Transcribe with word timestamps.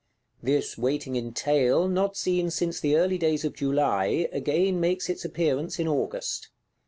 This 0.41 0.79
waiting 0.79 1.15
in 1.15 1.31
tail, 1.31 1.87
not 1.87 2.17
seen 2.17 2.49
since 2.49 2.79
the 2.79 2.95
early 2.95 3.19
days 3.19 3.45
of 3.45 3.53
July, 3.53 4.27
again 4.31 4.79
makes 4.79 5.09
its 5.09 5.23
appearance 5.23 5.77
in 5.77 5.87
August. 5.87 6.49